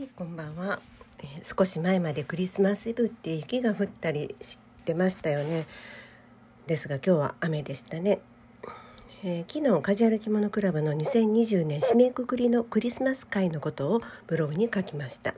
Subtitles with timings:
[0.00, 0.80] はいこんばんは、
[1.18, 5.66] えー、少し前までクリスマスイブって雪が降ったりしてましたよね。
[6.66, 8.22] ですが今日は雨でしたね、
[9.22, 15.34] えー、昨日カジュアル着物クラブの2020年締めくくりのクリスマス会のことをブログに書きました。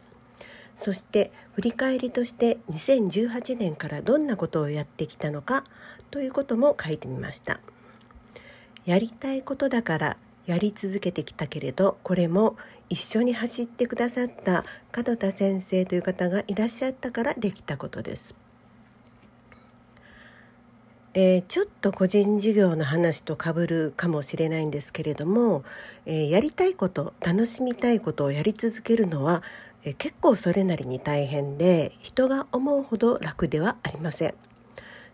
[0.77, 5.65] そして振り返りとして2018年からどんなことをやってきたのか
[6.13, 7.59] ということも書いてみました。
[8.85, 12.57] やりたいことだからやり続けてきたけれどこれも
[12.89, 18.35] 一緒に走ってくださった門田先生という方がいらっしゃったからできたことです。
[21.15, 25.63] えー、ちょっと個人事業の話とかぶるかもしれないんですけれども、
[26.07, 29.43] えー、やりたいこと楽しみたいことをやり続けるのは、
[29.85, 34.35] えー、結構それなりに大変で人が思うほど楽ではありません。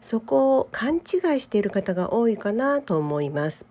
[0.00, 3.66] そこを勘違いしている方が多いかなと思います。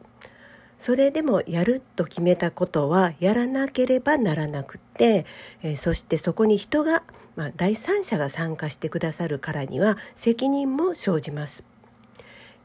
[0.79, 5.25] それでもやると決めたことはやらなければならなくて、
[5.63, 7.03] えー、そしてそこに人が、
[7.35, 11.63] まあ、第三者が参加してくださるからには責任も生じます。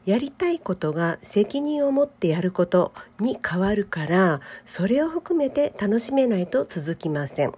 [0.05, 7.53] やりたいことが責任を持ってやることに変わるからそれを含めて楽しめないと続きません。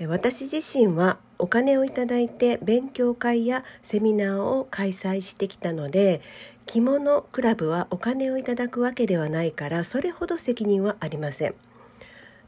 [0.00, 6.20] 私自身はお金をいただいて勉強会やセミナーを開催してきたので
[6.66, 11.54] 着物クラブはお金をいただくわけではないからそれほど責任はありません。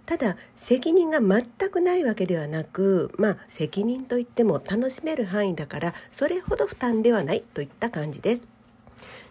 [0.07, 8.49] ただ責任が全くないわけではなくまあ責任といっても楽しめる範囲だからそれほど負担ではないといった感じです。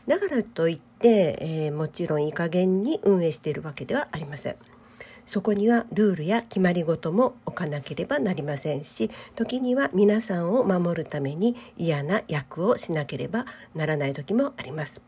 [0.08, 4.56] だからといって、えー、もちろんいい加減に運営しているわけではありません。
[5.26, 15.02] そこにはルールや決まり事も置かなければなりませんし時には皆さんを守るために嫌な役をしなければならない時もあります。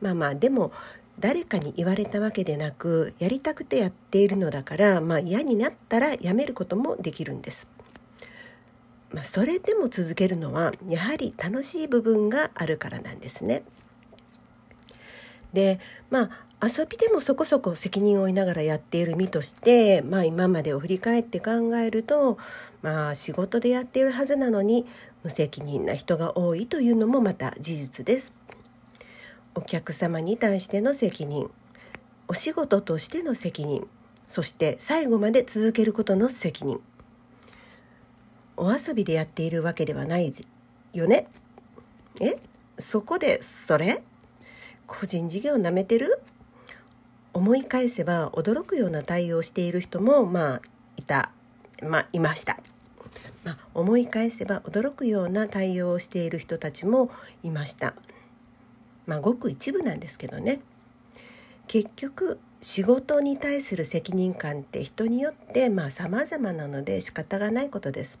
[0.00, 0.72] まあまあでも
[1.18, 7.68] 誰かに言われたわけでなくやりたくてやっているのだから、まあ、嫌になったらやめることもできるんです。
[9.12, 13.62] まあ、それでも続けるのはやはり楽しい部分があるからなんですね。
[15.54, 16.24] でま
[16.60, 22.38] あ遊びでもそこそこ責任を負いながらやっている身として、まあ、今までを振り返って考えると、
[22.80, 24.86] まあ、仕事でやっているはずなのに
[25.22, 28.32] 無責任な人が多いというのもまた事実です。
[29.54, 31.50] お客様に対しての責任
[32.28, 33.86] お仕事としての責任
[34.28, 36.80] そして最後まで続けることの責任。
[38.56, 40.32] お遊びでやっているわけではない
[40.92, 41.26] よね？
[42.20, 42.38] え？
[42.78, 44.02] そこでそれ？
[44.86, 46.20] 個人事業なめてる？
[47.32, 50.62] 思い返せば驚くような対応をしている人もまあ
[50.96, 51.32] いた、
[51.82, 52.58] まあ、いました。
[53.42, 57.10] まあ、思い返せば驚くような対応をしている人たちも
[57.42, 57.94] いました。
[59.06, 60.60] まあ、ごく一部なんですけどね。
[61.66, 68.18] 結局仕事に対する責任感って人によってまあ様々なので仕方がないことです。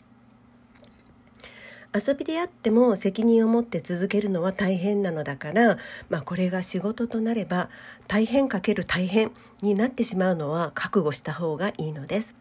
[1.96, 5.78] 遊びであっても責任を持って続けるのは大変なのだから、
[6.08, 7.70] まあ、これが仕事となれば
[8.08, 9.30] 大変かける大変
[9.62, 12.34] になってしまうのは覚悟した方がいいのです。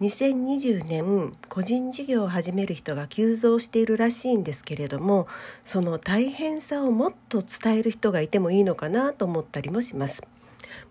[0.00, 5.28] 2020年個人事業を始める人が急増しているらしいんですけれども
[5.62, 10.22] その大変さをもっと伝える人がいてもいいのかなと思ったりもします。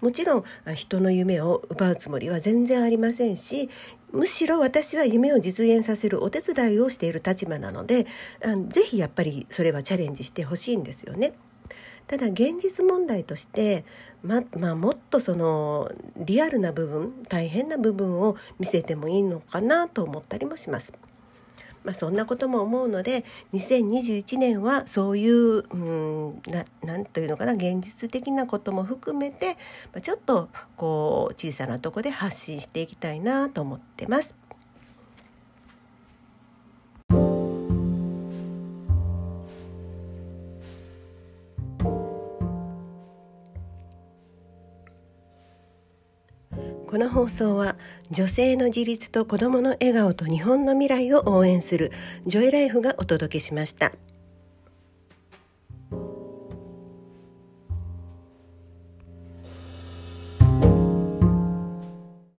[0.01, 0.43] もちろん
[0.75, 3.69] 人の夢を奪うつもりは全然ありませんし
[4.11, 8.07] むしろ私は夢を実現させるお手伝いをしている立場なので
[8.69, 11.33] ぜひやっぱりそれはチャレンジしてほしいんですよね。
[12.07, 13.85] ただ現実問題として
[14.23, 20.91] ままあ、もっとそのリアルな部分大変な部分を見せてもいいのかなと思ったりもします。
[21.83, 23.23] まあ、そんなことも思うので
[23.53, 29.53] 2021年はそういう、うん、ななんというのかな現実的なことも含めて、
[29.93, 34.48] まあ、ちょっとこう小さなとこで発信していきたいなと思ってます。
[46.89, 47.75] この放送は
[48.09, 51.91] 女性の自立と子どもの笑顔と日本の未来を応援する
[52.25, 53.91] ジョイライフがお届けしました。